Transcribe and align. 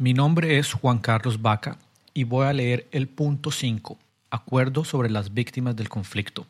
Mi 0.00 0.14
nombre 0.14 0.56
es 0.56 0.72
Juan 0.72 0.98
Carlos 0.98 1.42
Vaca 1.42 1.76
y 2.14 2.24
voy 2.24 2.46
a 2.46 2.54
leer 2.54 2.88
el 2.90 3.06
punto 3.06 3.50
5, 3.50 3.98
Acuerdo 4.30 4.82
sobre 4.82 5.10
las 5.10 5.34
víctimas 5.34 5.76
del 5.76 5.90
conflicto. 5.90 6.46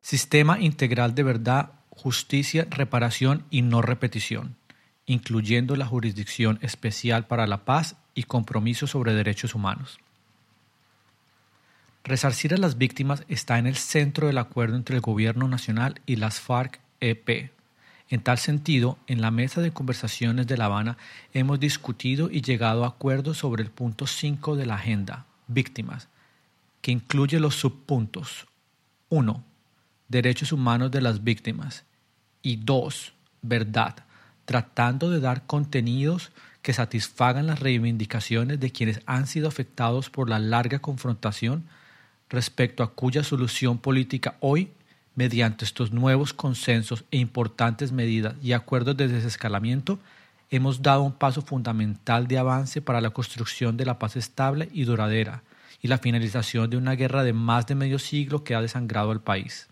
Sistema 0.00 0.58
integral 0.58 1.14
de 1.14 1.22
verdad, 1.22 1.72
justicia, 1.90 2.66
reparación 2.70 3.44
y 3.50 3.60
no 3.60 3.82
repetición, 3.82 4.56
incluyendo 5.04 5.76
la 5.76 5.84
jurisdicción 5.84 6.58
especial 6.62 7.26
para 7.26 7.46
la 7.46 7.66
paz 7.66 7.96
y 8.14 8.22
compromiso 8.22 8.86
sobre 8.86 9.12
derechos 9.12 9.54
humanos. 9.54 9.98
Resarcir 12.04 12.54
a 12.54 12.56
las 12.56 12.78
víctimas 12.78 13.22
está 13.28 13.58
en 13.58 13.66
el 13.66 13.76
centro 13.76 14.28
del 14.28 14.38
acuerdo 14.38 14.76
entre 14.76 14.96
el 14.96 15.02
Gobierno 15.02 15.46
Nacional 15.46 16.00
y 16.06 16.16
las 16.16 16.40
FARC-EP. 16.40 17.59
En 18.10 18.22
tal 18.22 18.38
sentido, 18.38 18.98
en 19.06 19.20
la 19.20 19.30
mesa 19.30 19.60
de 19.60 19.70
conversaciones 19.70 20.48
de 20.48 20.56
La 20.56 20.64
Habana 20.64 20.98
hemos 21.32 21.60
discutido 21.60 22.28
y 22.28 22.42
llegado 22.42 22.84
a 22.84 22.88
acuerdos 22.88 23.38
sobre 23.38 23.62
el 23.62 23.70
punto 23.70 24.08
5 24.08 24.56
de 24.56 24.66
la 24.66 24.74
agenda, 24.74 25.26
víctimas, 25.46 26.08
que 26.82 26.90
incluye 26.90 27.38
los 27.38 27.54
subpuntos 27.54 28.48
1. 29.10 29.44
Derechos 30.08 30.50
humanos 30.50 30.90
de 30.90 31.02
las 31.02 31.22
víctimas 31.22 31.84
y 32.42 32.56
2. 32.56 33.12
Verdad, 33.42 33.94
tratando 34.44 35.08
de 35.08 35.20
dar 35.20 35.46
contenidos 35.46 36.32
que 36.62 36.72
satisfagan 36.72 37.46
las 37.46 37.60
reivindicaciones 37.60 38.58
de 38.58 38.72
quienes 38.72 39.02
han 39.06 39.28
sido 39.28 39.46
afectados 39.46 40.10
por 40.10 40.28
la 40.28 40.40
larga 40.40 40.80
confrontación 40.80 41.64
respecto 42.28 42.82
a 42.82 42.92
cuya 42.92 43.22
solución 43.22 43.78
política 43.78 44.36
hoy, 44.40 44.72
mediante 45.20 45.66
estos 45.66 45.92
nuevos 45.92 46.32
consensos 46.32 47.04
e 47.10 47.18
importantes 47.18 47.92
medidas 47.92 48.36
y 48.42 48.54
acuerdos 48.54 48.96
de 48.96 49.06
desescalamiento, 49.06 49.98
hemos 50.48 50.80
dado 50.80 51.02
un 51.02 51.12
paso 51.12 51.42
fundamental 51.42 52.26
de 52.26 52.38
avance 52.38 52.80
para 52.80 53.02
la 53.02 53.10
construcción 53.10 53.76
de 53.76 53.84
la 53.84 53.98
paz 53.98 54.16
estable 54.16 54.70
y 54.72 54.84
duradera 54.84 55.42
y 55.82 55.88
la 55.88 55.98
finalización 55.98 56.70
de 56.70 56.78
una 56.78 56.94
guerra 56.94 57.22
de 57.22 57.34
más 57.34 57.66
de 57.66 57.74
medio 57.74 57.98
siglo 57.98 58.44
que 58.44 58.54
ha 58.54 58.62
desangrado 58.62 59.10
al 59.10 59.20
país. 59.20 59.68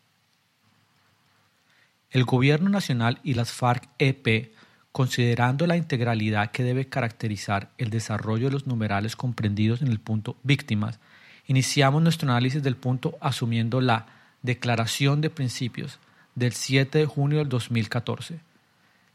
El 2.11 2.25
Gobierno 2.25 2.69
Nacional 2.69 3.19
y 3.23 3.33
las 3.33 3.51
FARC-EP, 3.51 4.53
considerando 4.93 5.67
la 5.67 5.79
integralidad 5.79 6.51
que 6.51 6.63
debe 6.63 6.91
caracterizar 6.91 7.71
el 7.79 7.89
desarrollo 7.89 8.49
de 8.49 8.53
los 8.53 8.67
numerales 8.67 9.17
comprendidos 9.17 9.81
en 9.81 9.89
el 9.89 9.99
punto 9.99 10.37
víctimas, 10.43 11.01
Iniciamos 11.49 12.03
nuestro 12.03 12.31
análisis 12.31 12.63
del 12.63 12.77
punto 12.77 13.17
asumiendo 13.23 13.81
la 13.81 14.18
Declaración 14.43 15.21
de 15.21 15.31
Principios 15.31 15.99
del 16.37 16.53
7 16.53 16.99
de 16.99 17.07
junio 17.07 17.39
del 17.39 17.49
2014. 17.49 18.39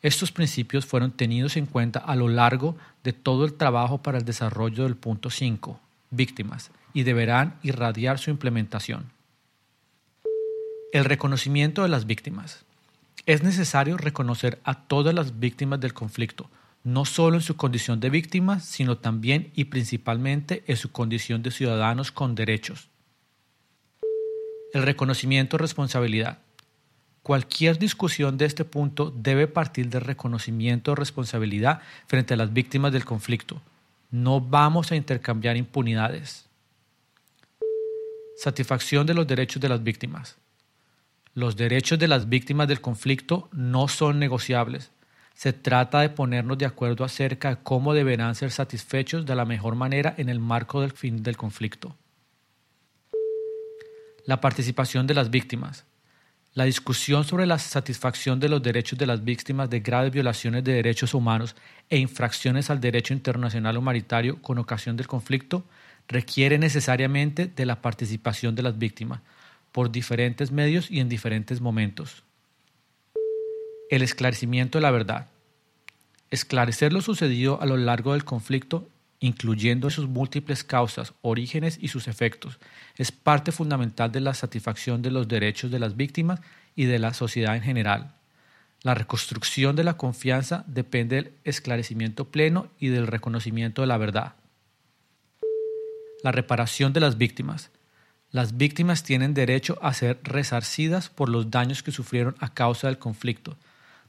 Estos 0.02 0.34
principios 0.34 0.86
fueron 0.86 1.12
tenidos 1.12 1.56
en 1.56 1.66
cuenta 1.66 2.00
a 2.00 2.18
lo 2.18 2.28
largo 2.28 2.76
de 3.06 3.14
todo 3.14 3.46
el 3.46 3.54
trabajo 3.54 4.04
para 4.04 4.18
el 4.18 4.26
desarrollo 4.26 4.84
del 4.84 4.98
punto 4.98 5.30
5, 5.30 5.80
víctimas, 6.12 6.72
y 6.94 7.04
deberán 7.04 7.58
irradiar 7.64 8.20
su 8.20 8.30
implementación. 8.30 9.12
El 10.92 11.06
reconocimiento 11.06 11.84
de 11.84 11.90
las 11.90 12.06
víctimas. 12.06 12.66
Es 13.26 13.44
necesario 13.44 13.96
reconocer 13.96 14.60
a 14.66 14.82
todas 14.88 15.16
las 15.16 15.40
víctimas 15.40 15.80
del 15.80 15.94
conflicto, 15.94 16.50
no 16.84 17.06
solo 17.06 17.38
en 17.38 17.42
su 17.42 17.56
condición 17.56 18.02
de 18.02 18.10
víctimas, 18.10 18.66
sino 18.66 18.98
también 18.98 19.52
y 19.56 19.66
principalmente 19.66 20.66
en 20.68 20.76
su 20.76 20.92
condición 20.92 21.42
de 21.42 21.52
ciudadanos 21.52 22.12
con 22.12 22.36
derechos. 22.36 22.90
El 24.74 24.84
reconocimiento 24.84 25.58
responsabilidad. 25.58 26.40
Cualquier 27.22 27.80
discusión 27.80 28.38
de 28.38 28.46
este 28.46 28.66
punto 28.66 29.12
debe 29.16 29.48
partir 29.48 29.88
del 29.88 30.02
reconocimiento 30.02 30.92
de 30.92 30.96
responsabilidad 30.96 31.80
frente 32.08 32.34
a 32.34 32.38
las 32.38 32.52
víctimas 32.52 32.92
del 32.92 33.06
conflicto. 33.06 33.62
No 34.12 34.42
vamos 34.42 34.92
a 34.92 34.98
intercambiar 34.98 35.56
impunidades. 35.56 36.48
Satisfacción 38.36 39.08
de 39.08 39.14
los 39.14 39.26
derechos 39.26 39.62
de 39.62 39.70
las 39.70 39.82
víctimas. 39.82 40.36
Los 41.34 41.56
derechos 41.56 41.98
de 41.98 42.10
las 42.10 42.28
víctimas 42.28 42.68
del 42.68 42.82
conflicto 42.82 43.48
no 43.54 43.88
son 43.88 44.20
negociables 44.20 44.92
se 45.34 45.52
trata 45.52 46.02
de 46.02 46.10
ponernos 46.10 46.58
de 46.58 46.66
acuerdo 46.66 47.04
acerca 47.04 47.50
de 47.50 47.58
cómo 47.64 47.94
deberán 47.94 48.36
ser 48.36 48.52
satisfechos 48.52 49.26
de 49.26 49.36
la 49.36 49.46
mejor 49.46 49.76
manera 49.76 50.14
en 50.18 50.30
el 50.30 50.40
marco 50.40 50.82
del 50.82 50.92
fin 50.92 51.24
del 51.24 51.38
conflicto. 51.38 51.96
La 54.26 54.40
participación 54.42 55.08
de 55.08 55.14
las 55.14 55.30
víctimas. 55.30 55.86
La 56.54 56.66
discusión 56.66 57.24
sobre 57.24 57.46
la 57.46 57.60
satisfacción 57.60 58.40
de 58.40 58.50
los 58.50 58.62
derechos 58.62 58.98
de 58.98 59.08
las 59.08 59.24
víctimas 59.24 59.70
de 59.70 59.80
graves 59.80 60.12
violaciones 60.12 60.64
de 60.64 60.74
derechos 60.74 61.14
humanos 61.14 61.56
e 61.90 61.98
infracciones 61.98 62.70
al 62.70 62.80
derecho 62.80 63.14
internacional 63.14 63.78
humanitario 63.78 64.42
con 64.42 64.60
ocasión 64.60 64.96
del 64.96 65.08
conflicto 65.08 65.66
requiere 66.08 66.58
necesariamente 66.58 67.48
de 67.48 67.66
la 67.66 67.82
participación 67.82 68.56
de 68.56 68.64
las 68.64 68.78
víctimas 68.78 69.22
por 69.72 69.92
diferentes 69.92 70.52
medios 70.52 70.92
y 70.92 71.00
en 71.00 71.10
diferentes 71.10 71.60
momentos 71.60 72.24
el 73.96 74.02
esclarecimiento 74.02 74.80
de 74.80 74.82
la 74.82 74.92
verdad. 74.92 75.28
Esclarecer 76.32 76.94
lo 76.94 77.02
sucedido 77.02 77.62
a 77.62 77.66
lo 77.66 77.78
largo 77.78 78.14
del 78.14 78.26
conflicto, 78.26 78.88
incluyendo 79.24 79.90
sus 79.90 80.10
múltiples 80.10 80.66
causas, 80.66 81.14
orígenes 81.22 81.78
y 81.80 81.88
sus 81.88 82.10
efectos, 82.10 82.60
es 82.98 83.14
parte 83.14 83.54
fundamental 83.54 84.12
de 84.12 84.20
la 84.20 84.34
satisfacción 84.34 85.02
de 85.02 85.12
los 85.12 85.30
derechos 85.30 85.72
de 85.72 85.80
las 85.80 85.96
víctimas 85.96 86.42
y 86.76 86.84
de 86.86 87.00
la 87.00 87.14
sociedad 87.14 87.56
en 87.56 87.62
general. 87.62 88.16
La 88.82 88.96
reconstrucción 88.96 89.78
de 89.78 89.86
la 89.86 89.96
confianza 89.96 90.66
depende 90.68 91.16
del 91.16 91.32
esclarecimiento 91.46 92.26
pleno 92.26 92.68
y 92.80 92.90
del 92.90 93.08
reconocimiento 93.08 93.82
de 93.82 93.88
la 93.88 93.98
verdad. 93.98 94.34
La 96.22 96.34
reparación 96.34 96.92
de 96.92 97.00
las 97.00 97.18
víctimas. 97.18 97.72
Las 98.30 98.58
víctimas 98.58 99.04
tienen 99.04 99.34
derecho 99.34 99.80
a 99.82 99.94
ser 99.94 100.20
resarcidas 100.24 101.08
por 101.08 101.30
los 101.30 101.50
daños 101.50 101.82
que 101.82 101.94
sufrieron 101.94 102.36
a 102.40 102.54
causa 102.54 102.88
del 102.88 103.00
conflicto, 103.00 103.56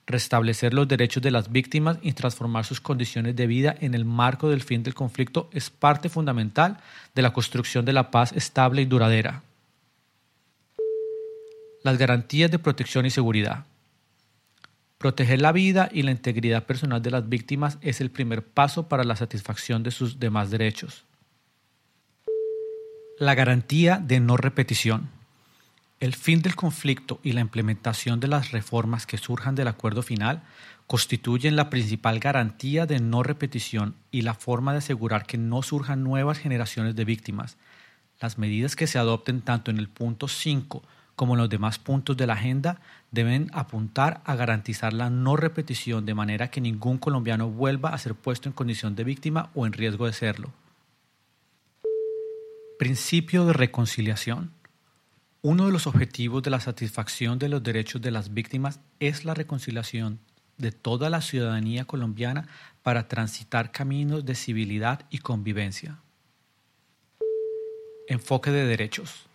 restablecer 0.07 0.75
los 0.75 0.87
derechos 0.87 1.23
de 1.23 1.31
las 1.31 1.51
víctimas 1.51 1.99
y 2.03 2.13
transformar 2.13 2.65
sus 2.65 2.81
condiciones 2.81 3.37
de 3.37 3.47
vida 3.47 3.75
en 3.81 3.95
el 3.95 4.05
marco 4.05 4.49
del 4.49 4.63
fin 4.63 4.83
del 4.83 4.95
conflicto 4.95 5.49
es 5.53 5.71
parte 5.71 6.09
fundamental 6.09 6.79
de 7.15 7.23
la 7.23 7.33
construcción 7.33 7.85
de 7.85 7.93
la 7.93 8.11
paz 8.11 8.33
estable 8.33 8.83
y 8.83 8.87
duradera. 8.87 9.43
Las 11.83 11.99
garantías 11.99 12.51
de 12.51 12.59
protección 12.59 13.07
y 13.07 13.11
seguridad. 13.11 13.65
Proteger 14.99 15.41
la 15.41 15.53
vida 15.53 15.91
y 15.93 16.03
la 16.03 16.13
integridad 16.13 16.65
personal 16.65 17.03
de 17.03 17.11
las 17.11 17.29
víctimas 17.29 17.77
es 17.83 18.01
el 18.01 18.11
primer 18.11 18.43
paso 18.43 18.89
para 18.89 19.05
la 19.05 19.17
satisfacción 19.17 19.83
de 19.83 19.91
sus 19.91 20.19
demás 20.19 20.51
derechos. 20.51 21.05
La 23.19 23.35
garantía 23.35 23.99
de 23.99 24.21
no 24.21 24.37
repetición. 24.37 25.11
El 26.05 26.15
fin 26.15 26.43
del 26.43 26.55
conflicto 26.55 27.19
y 27.23 27.33
la 27.33 27.41
implementación 27.41 28.21
de 28.21 28.29
las 28.29 28.53
reformas 28.53 29.07
que 29.07 29.17
surjan 29.17 29.55
del 29.55 29.69
acuerdo 29.69 30.03
final 30.03 30.43
constituyen 30.87 31.57
la 31.57 31.71
principal 31.71 32.19
garantía 32.19 32.85
de 32.85 33.01
no 33.01 33.23
repetición 33.23 33.95
y 34.11 34.21
la 34.21 34.35
forma 34.35 34.73
de 34.73 34.81
asegurar 34.81 35.25
que 35.25 35.39
no 35.39 35.63
surjan 35.63 36.05
nuevas 36.05 36.37
generaciones 36.37 36.95
de 36.95 37.07
víctimas. 37.07 37.57
Las 38.21 38.37
medidas 38.37 38.77
que 38.77 38.87
se 38.87 38.99
adopten 38.99 39.41
tanto 39.41 39.71
en 39.71 39.79
el 39.79 39.89
punto 39.89 40.29
5 40.29 40.83
como 41.17 41.37
en 41.37 41.41
los 41.41 41.49
demás 41.49 41.79
puntos 41.79 42.19
de 42.19 42.27
la 42.27 42.35
agenda 42.35 42.83
deben 43.11 43.51
apuntar 43.55 44.21
a 44.27 44.35
garantizar 44.35 44.93
la 44.93 45.09
no 45.09 45.37
repetición 45.37 46.05
de 46.05 46.13
manera 46.13 46.51
que 46.51 46.61
ningún 46.61 46.99
colombiano 46.99 47.49
vuelva 47.49 47.95
a 47.95 47.99
ser 47.99 48.15
puesto 48.15 48.51
en 48.51 48.53
condición 48.53 48.95
de 48.95 49.05
víctima 49.05 49.49
o 49.55 49.65
en 49.65 49.73
riesgo 49.73 50.05
de 50.05 50.13
serlo. 50.13 50.53
Principio 52.79 53.47
de 53.47 53.55
reconciliación. 53.55 54.53
Uno 55.47 55.67
de 55.67 55.73
los 55.73 55.87
objetivos 55.87 56.43
de 56.43 56.49
la 56.49 56.59
satisfacción 56.59 57.39
de 57.39 57.51
los 57.51 57.63
derechos 57.63 58.01
de 58.01 58.11
las 58.11 58.33
víctimas 58.33 58.81
es 58.99 59.27
la 59.27 59.35
reconciliación 59.35 60.19
de 60.57 60.73
toda 60.73 61.11
la 61.11 61.21
ciudadanía 61.21 61.85
colombiana 61.85 62.49
para 62.83 63.09
transitar 63.09 63.71
caminos 63.71 64.25
de 64.25 64.37
civilidad 64.37 65.05
y 65.11 65.19
convivencia. 65.19 65.99
Enfoque 68.09 68.53
de 68.53 68.65
derechos. 68.65 69.27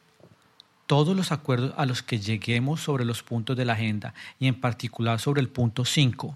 Todos 0.88 1.16
los 1.16 1.32
acuerdos 1.32 1.76
a 1.78 1.86
los 1.86 2.02
que 2.02 2.18
lleguemos 2.18 2.82
sobre 2.82 3.06
los 3.06 3.22
puntos 3.22 3.56
de 3.56 3.66
la 3.66 3.74
agenda 3.74 4.16
y 4.40 4.48
en 4.48 4.60
particular 4.60 5.20
sobre 5.20 5.42
el 5.42 5.50
punto 5.50 5.86
5, 5.86 6.36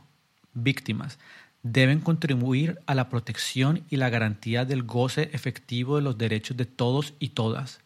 víctimas, 0.53 1.17
deben 1.63 1.99
contribuir 1.99 2.77
a 2.85 2.93
la 2.93 3.09
protección 3.09 3.83
y 3.89 3.95
la 3.95 4.11
garantía 4.11 4.65
del 4.65 4.83
goce 4.83 5.31
efectivo 5.33 5.95
de 5.95 6.03
los 6.03 6.19
derechos 6.19 6.57
de 6.57 6.67
todos 6.67 7.15
y 7.17 7.29
todas 7.29 7.79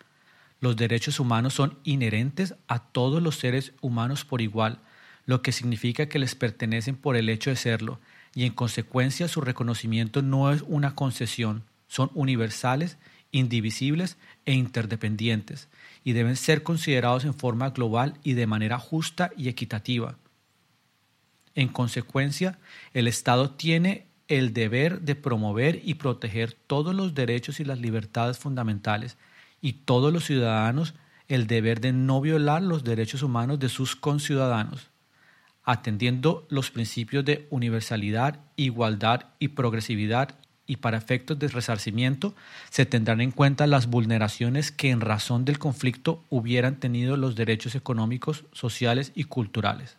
los 0.59 0.75
derechos 0.75 1.19
humanos 1.19 1.54
son 1.54 1.77
inherentes 1.83 2.56
a 2.68 2.80
todos 2.80 3.21
los 3.21 3.38
seres 3.38 3.74
humanos 3.81 4.25
por 4.25 4.42
igual, 4.42 4.80
lo 5.25 5.42
que 5.42 5.51
significa 5.51 6.07
que 6.07 6.19
les 6.19 6.36
pertenecen 6.36 6.95
por 6.95 7.15
el 7.15 7.30
hecho 7.30 7.50
de 7.50 7.56
serlo, 7.56 8.00
y 8.33 8.45
en 8.45 8.54
consecuencia 8.54 9.27
su 9.27 9.42
reconocimiento 9.42 10.21
no 10.21 10.51
es 10.51 10.63
una 10.68 10.95
concesión, 10.95 11.63
son 11.88 12.12
universales, 12.13 12.98
indivisibles 13.31 14.18
e 14.45 14.54
interdependientes, 14.54 15.69
y 16.04 16.13
deben 16.13 16.36
ser 16.36 16.63
considerados 16.63 17.25
en 17.25 17.33
forma 17.33 17.71
global 17.71 18.15
y 18.24 18.33
de 18.33 18.48
manera 18.48 18.80
justa 18.80 19.31
y 19.36 19.50
equitativa. 19.50 20.18
En 21.56 21.68
consecuencia, 21.68 22.59
el 22.94 23.07
Estado 23.07 23.51
tiene 23.51 24.06
el 24.27 24.54
deber 24.54 25.01
de 25.01 25.15
promover 25.15 25.81
y 25.83 25.95
proteger 25.95 26.54
todos 26.54 26.94
los 26.94 27.13
derechos 27.13 27.59
y 27.59 27.65
las 27.65 27.80
libertades 27.80 28.38
fundamentales 28.38 29.18
y 29.62 29.74
todos 29.74 30.13
los 30.13 30.25
ciudadanos 30.25 30.94
el 31.27 31.48
deber 31.48 31.81
de 31.81 31.94
no 31.94 32.21
violar 32.21 32.62
los 32.62 32.83
derechos 32.83 33.21
humanos 33.24 33.59
de 33.59 33.69
sus 33.69 33.95
conciudadanos, 33.95 34.88
atendiendo 35.63 36.45
los 36.50 36.71
principios 36.71 37.25
de 37.25 37.48
universalidad, 37.50 38.39
igualdad 38.56 39.25
y 39.39 39.50
progresividad 39.50 40.36
y 40.68 40.77
para 40.77 40.98
efectos 40.98 41.39
de 41.39 41.48
resarcimiento 41.48 42.36
se 42.69 42.86
tendrán 42.86 43.21
en 43.21 43.31
cuenta 43.31 43.68
las 43.68 43.88
vulneraciones 43.88 44.71
que 44.71 44.89
en 44.89 45.01
razón 45.01 45.45
del 45.45 45.59
conflicto 45.59 46.24
hubieran 46.30 46.75
tenido 46.75 47.15
los 47.18 47.36
derechos 47.36 47.74
económicos, 47.75 48.44
sociales 48.51 49.13
y 49.15 49.24
culturales. 49.24 49.98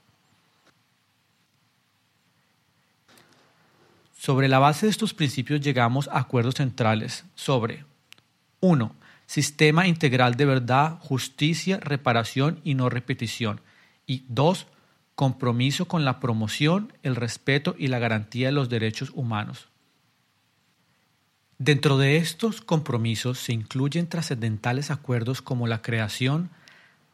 Sobre 4.19 4.49
la 4.49 4.59
base 4.59 4.87
de 4.87 4.91
estos 4.91 5.15
principios 5.15 5.61
llegamos 5.61 6.09
a 6.09 6.19
acuerdos 6.19 6.57
centrales 6.57 7.25
sobre 7.35 7.85
1. 8.61 8.95
Sistema 9.29 9.87
integral 9.87 10.37
de 10.37 10.47
verdad, 10.47 10.99
justicia, 11.01 11.79
reparación 11.83 12.63
y 12.65 12.73
no 12.73 12.89
repetición. 12.89 13.61
Y 14.07 14.25
2. 14.29 14.67
Compromiso 15.15 15.87
con 15.87 16.07
la 16.07 16.19
promoción, 16.19 16.95
el 17.03 17.15
respeto 17.15 17.77
y 17.79 17.89
la 17.89 17.99
garantía 17.99 18.47
de 18.47 18.53
los 18.53 18.71
derechos 18.71 19.13
humanos. 19.15 19.69
Dentro 21.59 21.99
de 21.99 22.17
estos 22.17 22.63
compromisos 22.63 23.39
se 23.39 23.53
incluyen 23.53 24.09
trascendentales 24.09 24.91
acuerdos 24.91 25.43
como 25.43 25.67
la 25.67 25.83
creación 25.83 26.49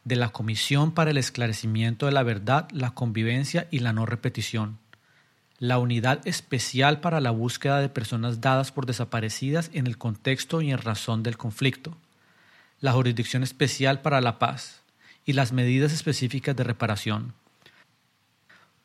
de 0.05 0.15
la 0.15 0.29
Comisión 0.29 0.93
para 0.93 1.11
el 1.11 1.17
Esclarecimiento 1.19 2.07
de 2.07 2.13
la 2.13 2.23
Verdad, 2.23 2.69
la 2.71 2.93
Convivencia 2.93 3.67
y 3.73 3.81
la 3.81 3.93
No 3.93 4.07
Repetición 4.07 4.79
la 5.59 5.79
Unidad 5.79 6.27
Especial 6.27 7.01
para 7.01 7.21
la 7.21 7.31
Búsqueda 7.31 7.81
de 7.81 7.89
Personas 7.89 8.41
Dadas 8.41 8.73
por 8.73 8.87
Desaparecidas 8.87 9.71
en 9.73 9.87
el 9.87 9.99
contexto 9.99 10.61
y 10.61 10.71
en 10.71 10.79
razón 10.79 11.23
del 11.23 11.37
conflicto, 11.37 11.97
la 12.81 12.93
Jurisdicción 12.93 13.43
Especial 13.43 14.03
para 14.03 14.21
la 14.21 14.39
Paz 14.39 14.83
y 15.25 15.33
las 15.33 15.53
medidas 15.53 15.93
específicas 15.93 16.55
de 16.57 16.65
reparación. 16.65 17.35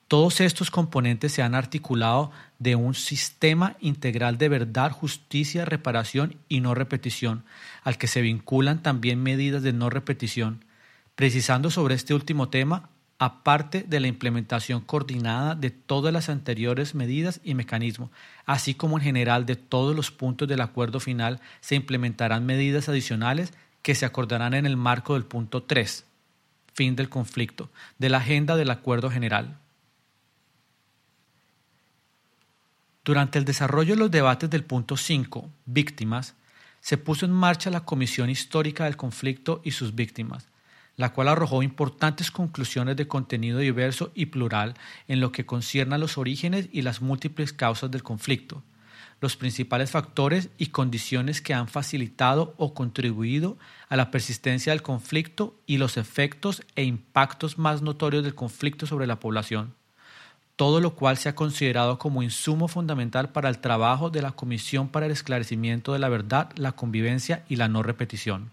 Todos 0.09 0.41
estos 0.41 0.71
componentes 0.71 1.33
se 1.33 1.43
han 1.43 1.53
articulado 1.53 2.31
de 2.57 2.75
un 2.75 2.95
sistema 2.95 3.75
integral 3.79 4.39
de 4.39 4.49
verdad, 4.49 4.91
justicia, 4.91 5.65
reparación 5.65 6.37
y 6.47 6.61
no 6.61 6.73
repetición, 6.73 7.43
al 7.83 7.99
que 7.99 8.07
se 8.07 8.21
vinculan 8.21 8.81
también 8.81 9.21
medidas 9.21 9.61
de 9.61 9.71
no 9.71 9.91
repetición. 9.91 10.65
Precisando 11.13 11.69
sobre 11.69 11.93
este 11.93 12.15
último 12.15 12.49
tema, 12.49 12.89
aparte 13.19 13.85
de 13.87 13.99
la 13.99 14.07
implementación 14.07 14.81
coordinada 14.81 15.53
de 15.53 15.69
todas 15.69 16.11
las 16.11 16.29
anteriores 16.29 16.95
medidas 16.95 17.41
y 17.43 17.53
mecanismos, 17.53 18.09
así 18.47 18.73
como 18.73 18.97
en 18.97 19.03
general 19.03 19.45
de 19.45 19.57
todos 19.57 19.95
los 19.95 20.09
puntos 20.09 20.47
del 20.47 20.61
acuerdo 20.61 20.99
final, 20.99 21.39
se 21.59 21.75
implementarán 21.75 22.47
medidas 22.47 22.89
adicionales 22.89 23.53
que 23.81 23.95
se 23.95 24.05
acordarán 24.05 24.53
en 24.53 24.65
el 24.65 24.77
marco 24.77 25.13
del 25.13 25.25
punto 25.25 25.63
3, 25.63 26.05
fin 26.73 26.95
del 26.95 27.09
conflicto, 27.09 27.69
de 27.97 28.09
la 28.09 28.17
agenda 28.17 28.55
del 28.55 28.71
acuerdo 28.71 29.09
general. 29.09 29.57
Durante 33.03 33.39
el 33.39 33.45
desarrollo 33.45 33.95
de 33.95 33.99
los 33.99 34.11
debates 34.11 34.49
del 34.49 34.63
punto 34.63 34.97
5, 34.97 35.49
víctimas, 35.65 36.35
se 36.81 36.97
puso 36.97 37.25
en 37.25 37.31
marcha 37.31 37.69
la 37.69 37.85
Comisión 37.85 38.29
Histórica 38.29 38.85
del 38.85 38.97
Conflicto 38.97 39.61
y 39.63 39.71
sus 39.71 39.95
víctimas, 39.95 40.47
la 40.95 41.13
cual 41.13 41.29
arrojó 41.29 41.63
importantes 41.63 42.29
conclusiones 42.29 42.97
de 42.97 43.07
contenido 43.07 43.59
diverso 43.59 44.11
y 44.15 44.27
plural 44.27 44.75
en 45.07 45.19
lo 45.21 45.31
que 45.31 45.45
concierne 45.45 45.95
a 45.95 45.97
los 45.97 46.17
orígenes 46.17 46.69
y 46.71 46.81
las 46.81 47.01
múltiples 47.01 47.53
causas 47.53 47.89
del 47.89 48.03
conflicto, 48.03 48.63
los 49.21 49.35
principales 49.35 49.91
factores 49.91 50.49
y 50.57 50.67
condiciones 50.67 51.41
que 51.41 51.53
han 51.53 51.67
facilitado 51.67 52.53
o 52.57 52.73
contribuido 52.73 53.57
a 53.89 53.97
la 53.97 54.11
persistencia 54.11 54.71
del 54.71 54.81
conflicto 54.81 55.55
y 55.65 55.77
los 55.77 55.97
efectos 55.97 56.63
e 56.75 56.83
impactos 56.83 57.57
más 57.57 57.81
notorios 57.81 58.23
del 58.23 58.35
conflicto 58.35 58.85
sobre 58.85 59.07
la 59.07 59.19
población, 59.19 59.73
todo 60.55 60.79
lo 60.79 60.95
cual 60.95 61.17
se 61.17 61.29
ha 61.29 61.35
considerado 61.35 61.99
como 61.99 62.23
insumo 62.23 62.67
fundamental 62.67 63.29
para 63.29 63.49
el 63.49 63.59
trabajo 63.59 64.09
de 64.09 64.21
la 64.21 64.31
Comisión 64.31 64.87
para 64.89 65.05
el 65.05 65.11
Esclarecimiento 65.11 65.93
de 65.93 65.99
la 65.99 66.09
Verdad, 66.09 66.51
la 66.55 66.73
Convivencia 66.73 67.43
y 67.49 67.57
la 67.57 67.67
No 67.67 67.83
Repetición. 67.83 68.51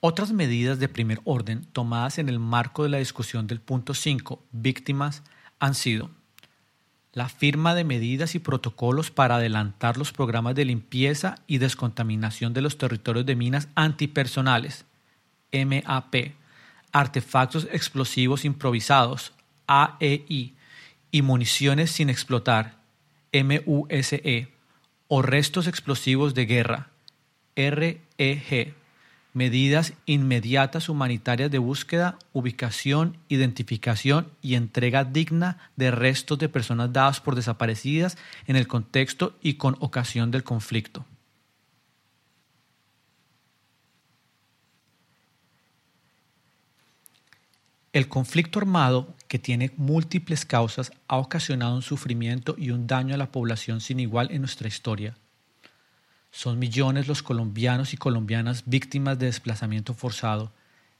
Otras 0.00 0.32
medidas 0.32 0.80
de 0.80 0.88
primer 0.88 1.20
orden 1.22 1.64
tomadas 1.72 2.18
en 2.18 2.28
el 2.28 2.40
marco 2.40 2.82
de 2.82 2.88
la 2.88 2.98
discusión 2.98 3.46
del 3.46 3.60
punto 3.60 3.94
5, 3.94 4.42
víctimas, 4.50 5.22
han 5.60 5.76
sido 5.76 6.10
la 7.12 7.28
firma 7.28 7.74
de 7.74 7.84
medidas 7.84 8.34
y 8.34 8.38
protocolos 8.38 9.10
para 9.10 9.36
adelantar 9.36 9.98
los 9.98 10.12
programas 10.12 10.54
de 10.54 10.64
limpieza 10.64 11.36
y 11.46 11.58
descontaminación 11.58 12.54
de 12.54 12.62
los 12.62 12.78
territorios 12.78 13.26
de 13.26 13.36
minas 13.36 13.68
antipersonales, 13.74 14.86
MAP, 15.52 16.32
artefactos 16.90 17.68
explosivos 17.70 18.44
improvisados, 18.44 19.32
AEI, 19.66 20.54
y 21.14 21.22
municiones 21.22 21.90
sin 21.90 22.08
explotar, 22.08 22.76
MUSE, 23.32 24.48
o 25.08 25.20
restos 25.20 25.66
explosivos 25.66 26.32
de 26.34 26.46
guerra, 26.46 26.88
REG 27.54 28.74
medidas 29.32 29.94
inmediatas 30.04 30.88
humanitarias 30.88 31.50
de 31.50 31.58
búsqueda, 31.58 32.18
ubicación, 32.32 33.16
identificación 33.28 34.28
y 34.42 34.54
entrega 34.54 35.04
digna 35.04 35.70
de 35.76 35.90
restos 35.90 36.38
de 36.38 36.48
personas 36.48 36.92
dadas 36.92 37.20
por 37.20 37.34
desaparecidas 37.34 38.18
en 38.46 38.56
el 38.56 38.68
contexto 38.68 39.36
y 39.42 39.54
con 39.54 39.76
ocasión 39.80 40.30
del 40.30 40.44
conflicto. 40.44 41.06
El 47.92 48.08
conflicto 48.08 48.58
armado, 48.58 49.14
que 49.28 49.38
tiene 49.38 49.70
múltiples 49.76 50.46
causas, 50.46 50.92
ha 51.08 51.18
ocasionado 51.18 51.74
un 51.74 51.82
sufrimiento 51.82 52.54
y 52.56 52.70
un 52.70 52.86
daño 52.86 53.14
a 53.14 53.18
la 53.18 53.30
población 53.30 53.82
sin 53.82 54.00
igual 54.00 54.28
en 54.30 54.40
nuestra 54.40 54.68
historia 54.68 55.14
son 56.32 56.58
millones 56.58 57.06
los 57.08 57.22
colombianos 57.22 57.92
y 57.92 57.98
colombianas 57.98 58.64
víctimas 58.66 59.18
de 59.18 59.26
desplazamiento 59.26 59.92
forzado, 59.92 60.50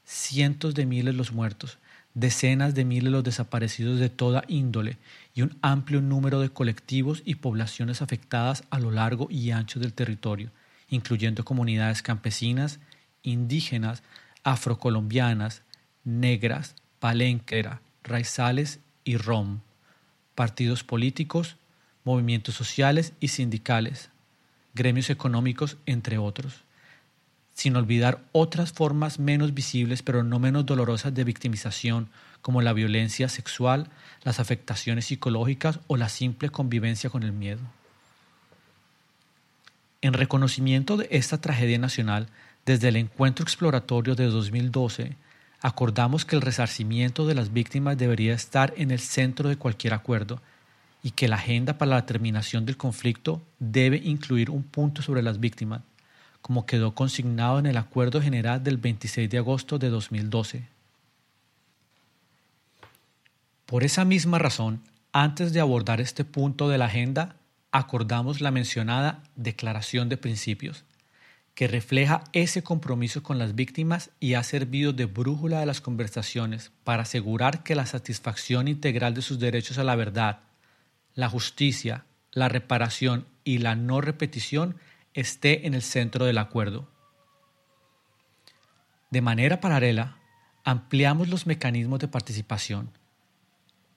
cientos 0.05 0.75
de 0.75 0.85
miles 0.85 1.15
los 1.15 1.33
muertos, 1.33 1.79
decenas 2.13 2.75
de 2.75 2.85
miles 2.85 3.11
los 3.11 3.23
desaparecidos 3.23 3.99
de 3.99 4.09
toda 4.09 4.43
índole 4.47 4.97
y 5.33 5.41
un 5.41 5.57
amplio 5.63 6.01
número 6.01 6.39
de 6.39 6.49
colectivos 6.49 7.23
y 7.25 7.35
poblaciones 7.35 8.03
afectadas 8.03 8.63
a 8.69 8.79
lo 8.79 8.91
largo 8.91 9.27
y 9.31 9.49
ancho 9.49 9.79
del 9.79 9.93
territorio, 9.93 10.51
incluyendo 10.87 11.43
comunidades 11.43 12.03
campesinas, 12.03 12.79
indígenas, 13.23 14.03
afrocolombianas, 14.43 15.63
negras, 16.03 16.75
palenquera, 16.99 17.81
raizales 18.03 18.81
y 19.03 19.17
rom, 19.17 19.61
partidos 20.35 20.83
políticos, 20.83 21.57
movimientos 22.03 22.53
sociales 22.53 23.13
y 23.19 23.29
sindicales, 23.29 24.11
gremios 24.73 25.09
económicos, 25.09 25.77
entre 25.85 26.17
otros, 26.17 26.61
sin 27.53 27.75
olvidar 27.75 28.23
otras 28.31 28.73
formas 28.73 29.19
menos 29.19 29.53
visibles 29.53 30.01
pero 30.01 30.23
no 30.23 30.39
menos 30.39 30.65
dolorosas 30.65 31.13
de 31.13 31.23
victimización, 31.23 32.09
como 32.41 32.61
la 32.61 32.73
violencia 32.73 33.29
sexual, 33.29 33.89
las 34.23 34.39
afectaciones 34.39 35.05
psicológicas 35.05 35.79
o 35.87 35.95
la 35.95 36.09
simple 36.09 36.49
convivencia 36.49 37.09
con 37.09 37.23
el 37.23 37.31
miedo. 37.31 37.61
En 40.01 40.13
reconocimiento 40.13 40.97
de 40.97 41.07
esta 41.11 41.39
tragedia 41.39 41.77
nacional, 41.77 42.27
desde 42.65 42.89
el 42.89 42.97
encuentro 42.97 43.43
exploratorio 43.43 44.15
de 44.15 44.25
2012, 44.25 45.15
acordamos 45.61 46.25
que 46.25 46.35
el 46.35 46.41
resarcimiento 46.41 47.25
de 47.25 47.35
las 47.35 47.53
víctimas 47.53 47.97
debería 47.97 48.33
estar 48.33 48.73
en 48.75 48.91
el 48.91 48.99
centro 48.99 49.47
de 49.47 49.55
cualquier 49.55 49.93
acuerdo 49.93 50.41
y 51.03 51.11
que 51.11 51.27
la 51.27 51.35
agenda 51.35 51.77
para 51.77 51.91
la 51.91 52.05
terminación 52.05 52.65
del 52.65 52.77
conflicto 52.77 53.41
debe 53.59 53.97
incluir 53.97 54.49
un 54.49 54.63
punto 54.63 55.01
sobre 55.01 55.21
las 55.21 55.39
víctimas, 55.41 55.81
como 56.41 56.65
quedó 56.65 56.95
consignado 56.95 57.59
en 57.59 57.65
el 57.65 57.77
Acuerdo 57.77 58.21
General 58.21 58.63
del 58.63 58.77
26 58.77 59.29
de 59.29 59.37
agosto 59.37 59.77
de 59.77 59.89
2012. 59.89 60.63
Por 63.65 63.83
esa 63.83 64.05
misma 64.05 64.39
razón, 64.39 64.81
antes 65.11 65.51
de 65.51 65.59
abordar 65.59 65.99
este 65.99 66.23
punto 66.23 66.69
de 66.69 66.77
la 66.77 66.85
agenda, 66.85 67.35
acordamos 67.71 68.39
la 68.39 68.51
mencionada 68.51 69.23
Declaración 69.35 70.07
de 70.07 70.17
Principios, 70.17 70.85
que 71.53 71.67
refleja 71.67 72.23
ese 72.31 72.63
compromiso 72.63 73.23
con 73.23 73.39
las 73.39 73.55
víctimas 73.55 74.09
y 74.19 74.35
ha 74.35 74.43
servido 74.43 74.93
de 74.93 75.05
brújula 75.05 75.59
de 75.59 75.65
las 75.65 75.81
conversaciones 75.81 76.71
para 76.83 77.03
asegurar 77.03 77.63
que 77.63 77.75
la 77.75 77.85
satisfacción 77.85 78.67
integral 78.67 79.13
de 79.13 79.21
sus 79.21 79.39
derechos 79.39 79.77
a 79.77 79.83
la 79.83 79.95
verdad, 79.95 80.39
la 81.15 81.29
justicia, 81.29 82.05
la 82.31 82.49
reparación 82.49 83.27
y 83.43 83.59
la 83.59 83.75
no 83.75 84.01
repetición 84.01 84.77
esté 85.13 85.67
en 85.67 85.73
el 85.73 85.81
centro 85.81 86.25
del 86.25 86.37
acuerdo. 86.37 86.87
De 89.11 89.21
manera 89.21 89.59
paralela, 89.61 90.17
ampliamos 90.63 91.27
los 91.27 91.45
mecanismos 91.45 91.99
de 91.99 92.07
participación, 92.07 92.89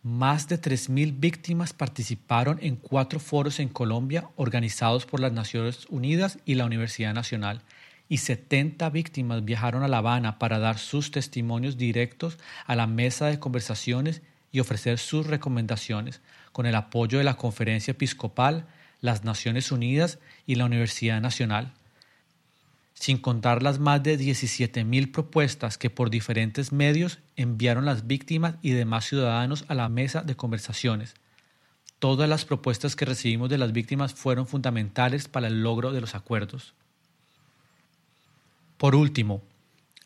Más 0.03 0.47
de 0.47 0.61
3.000 0.61 1.19
víctimas 1.19 1.73
participaron 1.73 2.59
en 2.63 2.77
cuatro 2.77 3.19
foros 3.19 3.59
en 3.59 3.69
Colombia 3.69 4.29
organizados 4.37 5.05
por 5.05 5.19
las 5.19 5.33
Naciones 5.33 5.87
Unidas 5.91 6.39
y 6.45 6.55
la 6.55 6.65
Universidad 6.65 7.13
Nacional, 7.13 7.63
y 8.09 8.19
70 8.19 8.89
víctimas 8.91 9.45
viajaron 9.45 9.83
a 9.83 9.89
La 9.89 9.99
Habana 9.99 10.39
para 10.39 10.61
dar 10.61 10.79
sus 10.79 11.11
testimonios 11.11 11.77
directos 11.77 12.39
a 12.67 12.77
la 12.77 12.87
mesa 12.87 13.27
de 13.27 13.41
conversaciones 13.41 14.23
y 14.53 14.61
ofrecer 14.61 14.99
sus 14.99 15.27
recomendaciones, 15.27 16.21
con 16.53 16.67
el 16.67 16.75
apoyo 16.75 17.19
de 17.19 17.25
la 17.25 17.37
Conferencia 17.37 17.93
Episcopal, 17.93 18.67
las 19.01 19.25
Naciones 19.25 19.73
Unidas 19.73 20.19
y 20.47 20.55
la 20.55 20.65
Universidad 20.65 21.21
Nacional 21.21 21.73
sin 22.99 23.19
contar 23.19 23.63
las 23.63 23.79
más 23.79 24.03
de 24.03 24.19
17.000 24.19 25.13
propuestas 25.13 25.77
que 25.77 25.91
por 25.91 26.09
diferentes 26.09 26.73
medios 26.73 27.19
enviaron 27.37 27.85
las 27.85 28.07
víctimas 28.07 28.55
y 28.63 28.71
demás 28.71 29.05
ciudadanos 29.05 29.67
a 29.69 29.75
la 29.75 29.91
mesa 29.91 30.23
de 30.23 30.35
conversaciones. 30.35 31.15
Todas 31.99 32.29
las 32.29 32.47
propuestas 32.47 32.97
que 32.97 33.05
recibimos 33.05 33.51
de 33.51 33.59
las 33.59 33.73
víctimas 33.73 34.15
fueron 34.15 34.47
fundamentales 34.47 35.29
para 35.29 35.49
el 35.49 35.63
logro 35.63 35.93
de 35.93 36.01
los 36.01 36.15
acuerdos. 36.15 36.73
Por 38.79 38.95
último, 38.95 39.43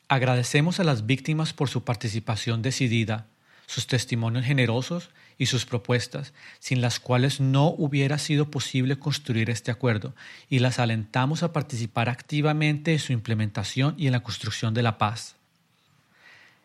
agradecemos 0.09 0.81
a 0.81 0.85
las 0.85 1.07
víctimas 1.07 1.53
por 1.53 1.69
su 1.69 1.85
participación 1.85 2.61
decidida, 2.61 3.27
sus 3.71 3.87
testimonios 3.87 4.45
generosos 4.45 5.11
y 5.39 5.47
sus 5.47 5.65
propuestas, 5.65 6.33
sin 6.59 6.81
las 6.81 6.99
cuales 6.99 7.39
no 7.39 7.69
hubiera 7.69 8.19
sido 8.19 8.51
posible 8.51 8.99
construir 8.99 9.49
este 9.49 9.71
acuerdo, 9.71 10.13
y 10.49 10.59
las 10.59 10.81
alentamos 10.81 11.45
a 11.45 11.53
participar 11.53 12.09
activamente 12.09 12.93
en 12.93 12.99
su 12.99 13.13
implementación 13.13 13.95
y 13.97 14.09
en 14.09 14.13
la 14.13 14.25
construcción 14.25 14.75
de 14.75 14.83
la 14.83 14.99
paz. 14.99 15.37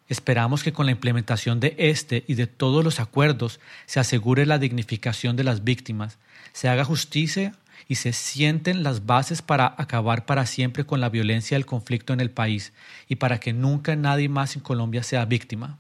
Esperamos 0.10 0.64
que 0.64 0.74
con 0.74 0.88
la 0.88 0.94
implementación 0.94 1.60
de 1.60 1.76
este 1.78 2.24
y 2.28 2.34
de 2.34 2.48
todos 2.48 2.84
los 2.84 3.00
acuerdos 3.00 3.60
se 3.86 4.00
asegure 4.00 4.48
la 4.48 4.58
dignificación 4.58 5.36
de 5.36 5.44
las 5.44 5.64
víctimas, 5.64 6.18
se 6.54 6.70
haga 6.70 6.86
justicia 6.86 7.54
y 7.88 7.96
se 7.96 8.14
sienten 8.14 8.82
las 8.82 9.06
bases 9.06 9.44
para 9.44 9.76
acabar 9.78 10.26
para 10.26 10.48
siempre 10.48 10.86
con 10.86 11.02
la 11.02 11.10
violencia 11.10 11.56
del 11.56 11.68
conflicto 11.68 12.14
en 12.14 12.20
el 12.20 12.32
país 12.32 12.74
y 13.08 13.18
para 13.18 13.40
que 13.40 13.54
nunca 13.54 13.96
nadie 13.96 14.28
más 14.28 14.56
en 14.56 14.64
Colombia 14.64 15.04
sea 15.04 15.26
víctima. 15.26 15.78